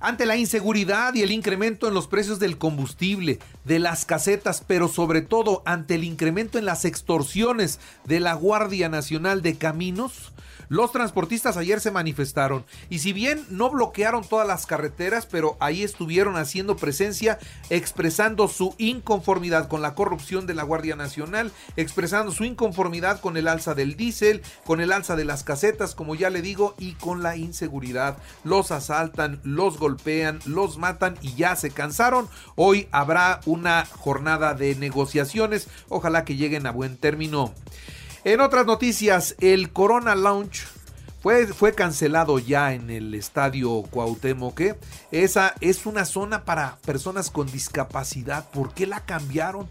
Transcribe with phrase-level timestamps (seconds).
[0.00, 4.88] Ante la inseguridad y el incremento en los precios del combustible, de las casetas, pero
[4.88, 10.32] sobre todo ante el incremento en las extorsiones de la Guardia Nacional de Caminos,
[10.68, 15.82] los transportistas ayer se manifestaron y si bien no bloquearon todas las carreteras, pero ahí
[15.82, 17.38] estuvieron haciendo presencia,
[17.70, 23.48] expresando su inconformidad con la corrupción de la Guardia Nacional, expresando su inconformidad con el
[23.48, 27.22] alza del diésel, con el alza de las casetas, como ya le digo, y con
[27.22, 28.18] la inseguridad.
[28.44, 29.87] Los asaltan, los golpean,
[30.46, 32.28] los matan y ya se cansaron.
[32.56, 37.54] Hoy habrá una jornada de negociaciones, ojalá que lleguen a buen término.
[38.24, 40.66] En otras noticias, el Corona Lounge
[41.22, 44.60] fue, fue, cancelado ya en el estadio Cuauhtémoc.
[44.60, 44.78] ¿eh?
[45.10, 48.50] Esa es una zona para personas con discapacidad.
[48.50, 49.68] ¿Por qué la cambiaron?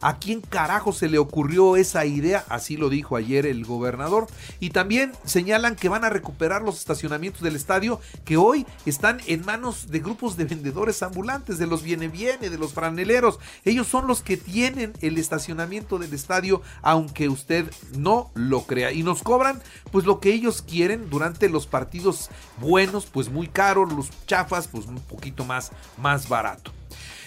[0.00, 2.44] ¿A quién carajo se le ocurrió esa idea?
[2.48, 4.26] Así lo dijo ayer el gobernador.
[4.60, 9.44] Y también señalan que van a recuperar los estacionamientos del estadio que hoy están en
[9.44, 13.38] manos de grupos de vendedores ambulantes, de los viene viene, de los franeleros.
[13.64, 18.92] Ellos son los que tienen el estacionamiento del estadio, aunque usted no lo crea.
[18.92, 23.92] Y nos cobran pues lo que ellos quieren durante los partidos buenos, pues muy caros,
[23.92, 26.72] los chafas, pues un poquito más, más barato.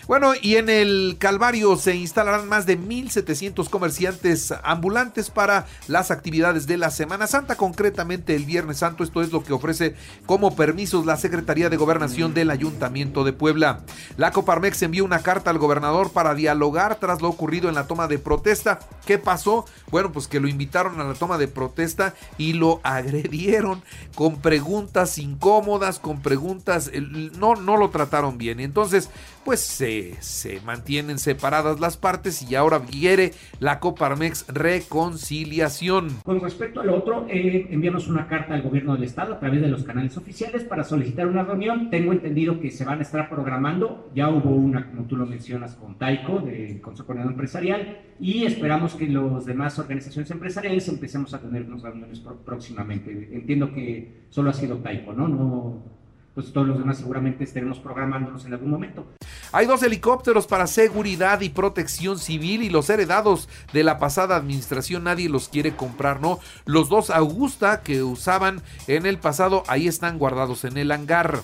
[0.10, 6.66] Bueno, y en el Calvario se instalarán más de 1.700 comerciantes ambulantes para las actividades
[6.66, 9.04] de la Semana Santa, concretamente el Viernes Santo.
[9.04, 9.94] Esto es lo que ofrece
[10.26, 13.82] como permisos la Secretaría de Gobernación del Ayuntamiento de Puebla.
[14.18, 18.08] La Coparmex envió una carta al gobernador para dialogar tras lo ocurrido en la toma
[18.08, 18.80] de protesta.
[19.06, 19.66] ¿Qué pasó?
[19.92, 23.84] Bueno, pues que lo invitaron a la toma de protesta y lo agredieron
[24.16, 26.90] con preguntas incómodas, con preguntas,
[27.38, 28.60] no, no lo trataron bien.
[28.60, 29.12] Entonces,
[29.46, 36.10] pues se se, mantienen separadas las partes y ahora quiere la Coparmex reconciliación.
[36.24, 39.68] Con respecto al otro, eh, enviamos una carta al gobierno del estado a través de
[39.68, 41.90] los canales oficiales para solicitar una reunión.
[41.90, 44.10] Tengo entendido que se van a estar programando.
[44.16, 48.96] Ya hubo una, como tú lo mencionas, con Taico, del Consejo Coordinador Empresarial, y esperamos
[48.96, 53.30] que los demás organizaciones empresariales empecemos a tener unas reuniones próximamente.
[53.32, 55.28] Entiendo que solo ha sido Taico, ¿no?
[55.28, 55.99] No
[56.40, 59.06] pues todos los demás seguramente estaremos programándonos en algún momento.
[59.52, 65.04] Hay dos helicópteros para seguridad y protección civil y los heredados de la pasada administración
[65.04, 66.40] nadie los quiere comprar, ¿no?
[66.64, 71.42] Los dos Augusta que usaban en el pasado ahí están guardados en el hangar.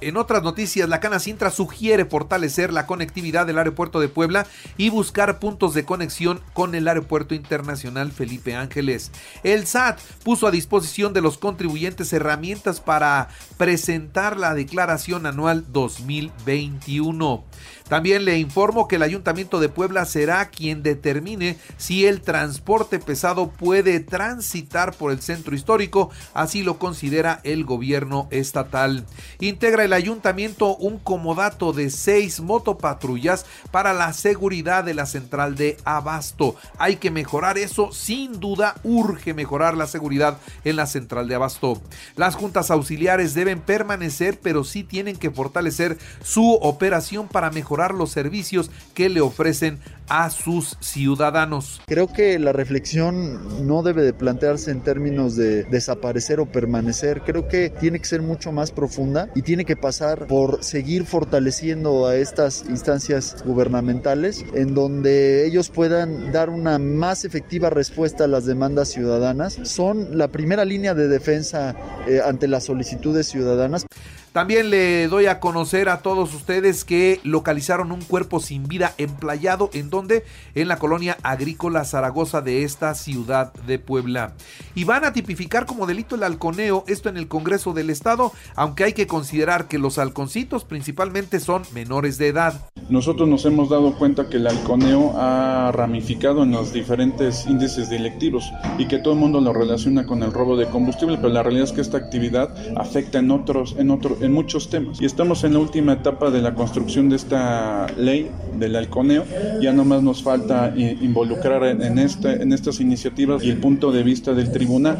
[0.00, 4.46] En otras noticias, la Cana Sintra sugiere fortalecer la conectividad del aeropuerto de Puebla
[4.78, 9.12] y buscar puntos de conexión con el aeropuerto internacional Felipe Ángeles.
[9.42, 13.28] El SAT puso a disposición de los contribuyentes herramientas para
[13.58, 17.44] presentar la declaración anual 2021.
[17.90, 23.50] También le informo que el Ayuntamiento de Puebla será quien determine si el transporte pesado
[23.50, 29.04] puede transitar por el centro histórico, así lo considera el gobierno estatal.
[29.40, 35.76] Integra el ayuntamiento un comodato de seis motopatrullas para la seguridad de la central de
[35.84, 36.56] Abasto.
[36.78, 41.80] Hay que mejorar eso, sin duda urge mejorar la seguridad en la central de Abasto.
[42.16, 48.10] Las juntas auxiliares deben permanecer, pero sí tienen que fortalecer su operación para mejorar los
[48.10, 51.80] servicios que le ofrecen a sus ciudadanos.
[51.86, 57.46] Creo que la reflexión no debe de plantearse en términos de desaparecer o permanecer, creo
[57.46, 62.16] que tiene que ser mucho más profunda y tiene que pasar por seguir fortaleciendo a
[62.16, 68.88] estas instancias gubernamentales en donde ellos puedan dar una más efectiva respuesta a las demandas
[68.88, 69.58] ciudadanas.
[69.64, 71.74] Son la primera línea de defensa
[72.06, 73.86] eh, ante las solicitudes ciudadanas.
[74.32, 79.70] También le doy a conocer a todos ustedes que localizaron un cuerpo sin vida emplayado
[79.72, 80.24] en donde
[80.54, 84.34] en la colonia agrícola Zaragoza de esta ciudad de Puebla.
[84.76, 88.84] Y van a tipificar como delito el halconeo, esto en el Congreso del Estado, aunque
[88.84, 92.70] hay que considerar que los halconcitos principalmente son menores de edad.
[92.88, 98.44] Nosotros nos hemos dado cuenta que el halconeo ha ramificado en los diferentes índices delictivos
[98.78, 101.64] y que todo el mundo lo relaciona con el robo de combustible, pero la realidad
[101.64, 105.00] es que esta actividad afecta en otros en otros en muchos temas.
[105.00, 109.24] Y estamos en la última etapa de la construcción de esta ley del halconeo.
[109.60, 114.34] Ya nomás nos falta involucrar en, este, en estas iniciativas y el punto de vista
[114.34, 114.98] del tribunal.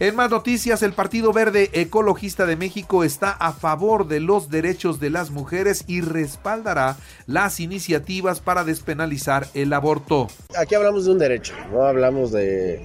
[0.00, 4.98] En más noticias, el Partido Verde Ecologista de México está a favor de los derechos
[4.98, 6.96] de las mujeres y respaldará
[7.28, 10.26] las iniciativas para despenalizar el aborto.
[10.58, 12.84] Aquí hablamos de un derecho, no hablamos de,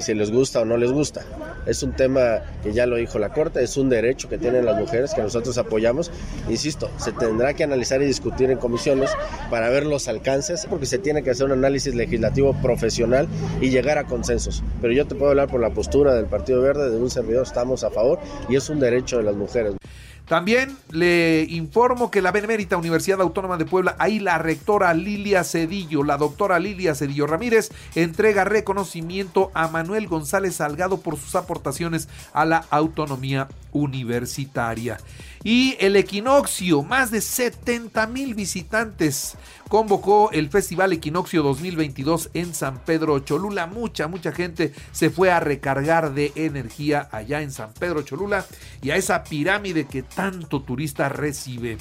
[0.00, 1.24] si les gusta o no les gusta.
[1.64, 4.76] es un tema que ya lo dijo la Corte, es un derecho que tienen las
[4.76, 6.10] mujeres que nosotros apoyamos.
[6.48, 9.10] Insisto, se tendrá que analizar y discutir en comisiones
[9.48, 13.28] para ver los alcances, porque se tiene que hacer un análisis legislativo profesional
[13.60, 14.64] y llegar a consensos.
[14.80, 17.84] Pero yo te puedo hablar por la postura del Partido Verde, de un servidor, estamos
[17.84, 18.18] a favor
[18.48, 19.74] y es un derecho de las mujeres.
[20.28, 26.04] También le informo que la Benemérita Universidad Autónoma de Puebla, ahí la rectora Lilia Cedillo,
[26.04, 32.44] la doctora Lilia Cedillo Ramírez, entrega reconocimiento a Manuel González Salgado por sus aportaciones a
[32.44, 34.98] la autonomía universitaria.
[35.44, 39.36] Y el equinoccio, más de 70 mil visitantes
[39.68, 43.66] convocó el Festival Equinoccio 2022 en San Pedro Cholula.
[43.66, 48.46] Mucha, mucha gente se fue a recargar de energía allá en San Pedro Cholula
[48.82, 51.78] y a esa pirámide que tanto turista recibe.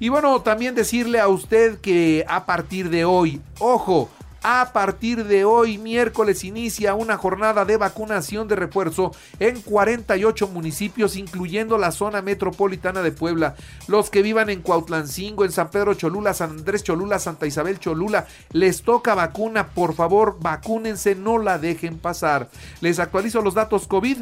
[0.00, 4.08] Y bueno, también decirle a usted que a partir de hoy, ojo,
[4.42, 11.16] a partir de hoy, miércoles, inicia una jornada de vacunación de refuerzo en 48 municipios,
[11.16, 13.56] incluyendo la zona metropolitana de Puebla.
[13.88, 18.26] Los que vivan en Cuautlancingo, en San Pedro Cholula, San Andrés Cholula, Santa Isabel Cholula,
[18.52, 19.68] les toca vacuna.
[19.68, 22.48] Por favor, vacúnense, no la dejen pasar.
[22.80, 24.18] Les actualizo los datos COVID.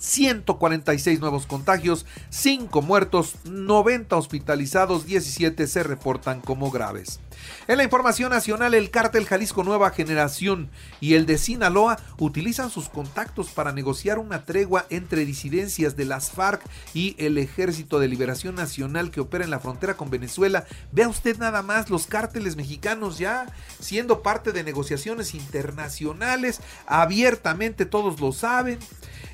[0.00, 7.20] 146 nuevos contagios, 5 muertos, 90 hospitalizados, 17 se reportan como graves.
[7.68, 10.70] En la información nacional, el cártel Jalisco Nueva Generación
[11.00, 16.30] y el de Sinaloa utilizan sus contactos para negociar una tregua entre disidencias de las
[16.30, 16.62] FARC
[16.94, 20.64] y el Ejército de Liberación Nacional que opera en la frontera con Venezuela.
[20.92, 23.46] Vea usted nada más los cárteles mexicanos ya
[23.78, 28.78] siendo parte de negociaciones internacionales, abiertamente todos lo saben.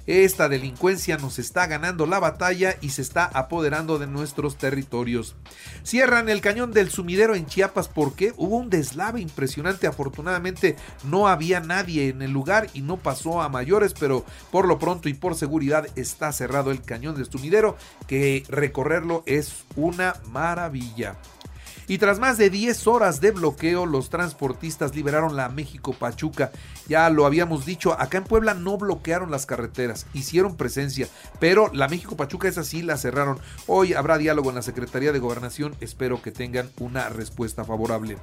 [0.06, 5.34] Esta delincuencia nos está ganando la batalla y se está apoderando de nuestros territorios.
[5.82, 9.88] Cierran el cañón del sumidero en Chiapas porque hubo un deslave impresionante.
[9.88, 14.78] Afortunadamente no había nadie en el lugar y no pasó a mayores, pero por lo
[14.78, 17.76] pronto y por seguridad está cerrado el cañón del sumidero
[18.06, 21.16] que recorrerlo es una maravilla.
[21.88, 26.50] Y tras más de 10 horas de bloqueo, los transportistas liberaron la México Pachuca.
[26.88, 31.08] Ya lo habíamos dicho, acá en Puebla no bloquearon las carreteras, hicieron presencia,
[31.40, 33.40] pero la México Pachuca es así, la cerraron.
[33.66, 38.18] Hoy habrá diálogo en la Secretaría de Gobernación, espero que tengan una respuesta favorable.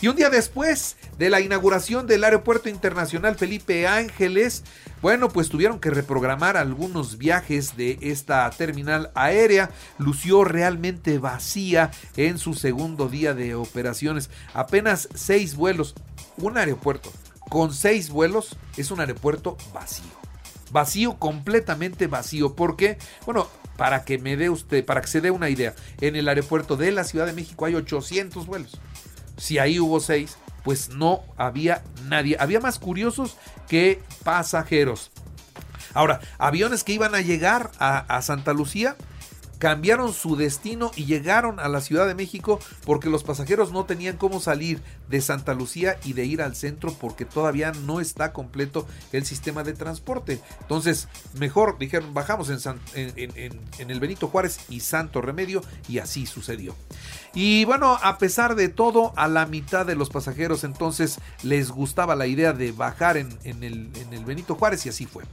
[0.00, 4.62] Y un día después de la inauguración del Aeropuerto Internacional Felipe Ángeles,
[5.02, 9.70] bueno, pues tuvieron que reprogramar algunos viajes de esta terminal aérea.
[9.98, 14.30] Lució realmente vacía en su segundo día de operaciones.
[14.54, 15.94] Apenas seis vuelos.
[16.38, 17.12] Un aeropuerto
[17.54, 20.10] con seis vuelos es un aeropuerto vacío.
[20.72, 22.56] Vacío, completamente vacío.
[22.56, 23.46] porque Bueno,
[23.76, 26.90] para que me dé usted, para que se dé una idea, en el aeropuerto de
[26.90, 28.80] la Ciudad de México hay 800 vuelos.
[29.36, 32.36] Si ahí hubo seis, pues no había nadie.
[32.40, 33.36] Había más curiosos
[33.68, 35.12] que pasajeros.
[35.92, 38.96] Ahora, aviones que iban a llegar a, a Santa Lucía,
[39.64, 44.18] cambiaron su destino y llegaron a la Ciudad de México porque los pasajeros no tenían
[44.18, 48.86] cómo salir de Santa Lucía y de ir al centro porque todavía no está completo
[49.12, 50.38] el sistema de transporte.
[50.60, 51.08] Entonces,
[51.38, 56.76] mejor dijeron, bajamos en, el Benito Juárez y Santo Remedio y así sucedió.
[57.32, 62.14] Y bueno, a pesar de todo, a la mitad de los pasajeros entonces les gustaba
[62.16, 65.24] la idea de bajar en, el, el Benito Juárez y así fue.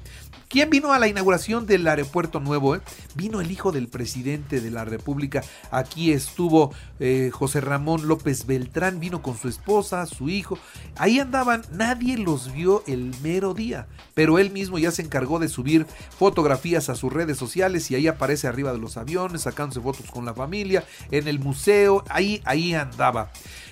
[0.47, 2.75] ¿Quién vino a la inauguración del aeropuerto nuevo?
[2.75, 2.81] Eh?
[3.15, 5.43] Vino el hijo del presidente de la República.
[5.71, 10.57] Aquí estuvo eh, José Ramón López Beltrán, vino con su esposa, su hijo.
[10.95, 15.49] Ahí andaban, nadie los vio el mero día, pero él mismo ya se encargó de
[15.49, 20.11] subir fotografías a sus redes sociales y ahí aparece arriba de los aviones, sacándose fotos
[20.11, 23.31] con la familia, en el museo, ahí, ahí andaba.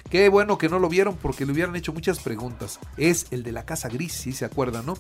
[0.10, 2.80] Qué bueno que no lo vieron porque le hubieran hecho muchas preguntas.
[2.98, 4.96] Es el de la Casa Gris, si se acuerdan, ¿no?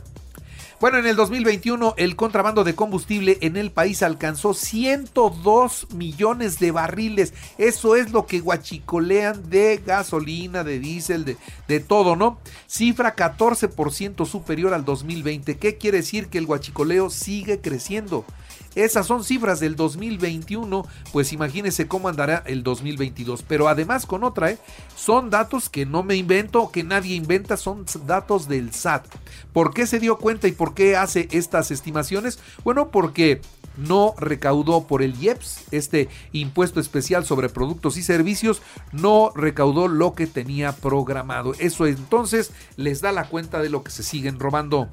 [0.79, 6.71] Bueno, en el 2021 el contrabando de combustible en el país alcanzó 102 millones de
[6.71, 7.33] barriles.
[7.57, 11.35] Eso es lo que guachicolean de gasolina, de diésel, de,
[11.67, 12.39] de todo, ¿no?
[12.65, 15.57] Cifra 14% superior al 2020.
[15.57, 16.27] ¿Qué quiere decir?
[16.27, 18.23] Que el guachicoleo sigue creciendo.
[18.75, 23.43] Esas son cifras del 2021, pues imagínense cómo andará el 2022.
[23.43, 24.57] Pero además con otra, ¿eh?
[24.95, 29.07] son datos que no me invento, que nadie inventa, son datos del SAT.
[29.53, 32.39] ¿Por qué se dio cuenta y por qué hace estas estimaciones?
[32.63, 33.41] Bueno, porque
[33.77, 38.61] no recaudó por el IEPS, este impuesto especial sobre productos y servicios,
[38.91, 41.53] no recaudó lo que tenía programado.
[41.59, 44.89] Eso entonces les da la cuenta de lo que se siguen robando.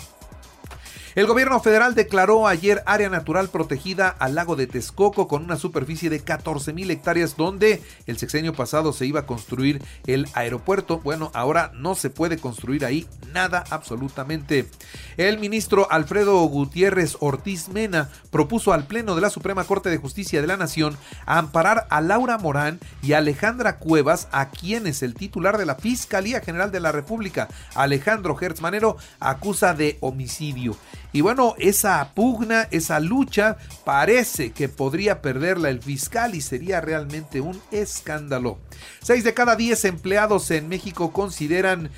[1.16, 6.11] El gobierno federal declaró ayer área natural protegida al lago de Texcoco con una superficie
[6.11, 10.99] de 14 mil hectáreas donde el sexenio pasado se iba a construir el aeropuerto.
[10.99, 14.68] Bueno, ahora no se puede construir ahí nada absolutamente.
[15.16, 20.42] El ministro Alfredo Gutiérrez Ortiz Mena propuso al Pleno de la Suprema Corte de Justicia
[20.42, 25.64] de la Nación amparar a Laura Morán y Alejandra Cuevas, a quienes el titular de
[25.64, 30.76] la Fiscalía General de la República, Alejandro Hertz Manero, acusa de homicidio.
[31.16, 33.56] Y bueno, esa pugna, esa lucha,
[33.87, 38.58] parece que podría perderla el fiscal y sería realmente un escándalo.
[39.00, 41.90] Seis de cada diez empleados en México consideran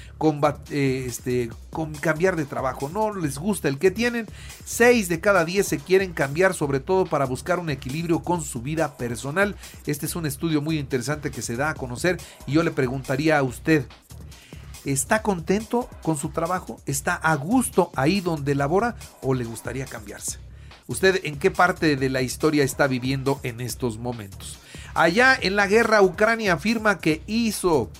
[0.70, 1.50] eh, este,
[2.00, 2.88] cambiar de trabajo.
[2.94, 4.28] No les gusta el que tienen.
[4.64, 8.62] Seis de cada diez se quieren cambiar, sobre todo para buscar un equilibrio con su
[8.62, 9.56] vida personal.
[9.86, 13.36] Este es un estudio muy interesante que se da a conocer y yo le preguntaría
[13.36, 13.84] a usted,
[14.88, 16.80] ¿Está contento con su trabajo?
[16.86, 20.38] ¿Está a gusto ahí donde labora o le gustaría cambiarse?
[20.86, 24.58] ¿Usted en qué parte de la historia está viviendo en estos momentos?
[24.94, 27.90] Allá en la guerra Ucrania afirma que hizo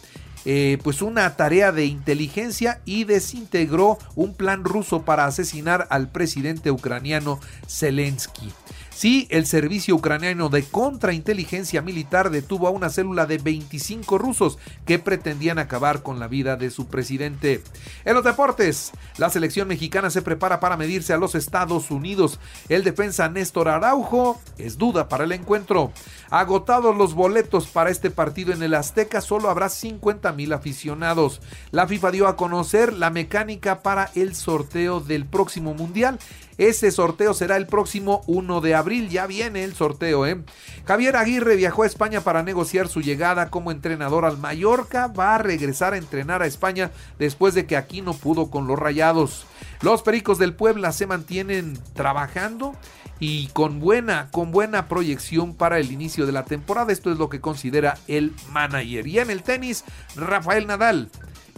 [0.47, 6.71] eh, pues una tarea de inteligencia y desintegró un plan ruso para asesinar al presidente
[6.71, 8.51] ucraniano Zelensky.
[8.99, 14.99] Sí, el servicio ucraniano de contrainteligencia militar detuvo a una célula de 25 rusos que
[14.99, 17.63] pretendían acabar con la vida de su presidente.
[18.05, 22.41] En los deportes, la selección mexicana se prepara para medirse a los Estados Unidos.
[22.69, 25.93] El defensa Néstor Araujo es duda para el encuentro.
[26.29, 31.41] Agotados los boletos para este partido en el Azteca, solo habrá 50 mil aficionados.
[31.71, 36.19] La FIFA dio a conocer la mecánica para el sorteo del próximo Mundial
[36.59, 39.09] ese sorteo será el próximo 1 de abril.
[39.09, 40.43] Ya viene el sorteo, ¿eh?
[40.87, 45.07] Javier Aguirre viajó a España para negociar su llegada como entrenador al Mallorca.
[45.07, 48.77] Va a regresar a entrenar a España después de que aquí no pudo con los
[48.79, 49.47] rayados.
[49.83, 52.75] Los Pericos del Puebla se mantienen trabajando
[53.21, 56.93] y con buena, con buena proyección para el inicio de la temporada.
[56.93, 59.07] Esto es lo que considera el manager.
[59.07, 59.85] Y en el tenis,
[60.17, 61.09] Rafael Nadal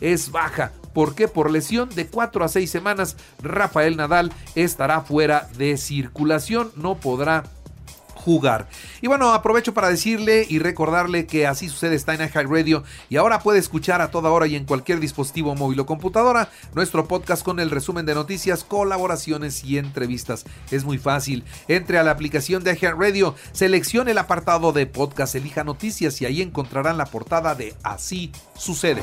[0.00, 0.72] es baja.
[0.92, 1.28] ¿Por qué?
[1.28, 7.44] Por lesión de 4 a 6 semanas, Rafael Nadal estará fuera de circulación, no podrá
[8.20, 8.68] jugar.
[9.00, 13.40] Y bueno, aprovecho para decirle y recordarle que así sucede está en Radio y ahora
[13.40, 17.60] puede escuchar a toda hora y en cualquier dispositivo móvil o computadora nuestro podcast con
[17.60, 20.44] el resumen de noticias, colaboraciones y entrevistas.
[20.70, 21.44] Es muy fácil.
[21.68, 26.42] Entre a la aplicación de Radio, seleccione el apartado de podcast, elija noticias y ahí
[26.42, 29.02] encontrarán la portada de Así sucede.